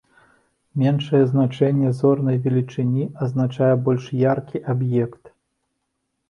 Меншае 0.83 1.19
значэнне 1.33 1.91
зорнай 1.99 2.39
велічыні 2.45 3.03
азначае 3.27 3.69
больш 3.89 4.09
яркі 4.33 4.63
аб'ект. 4.75 5.23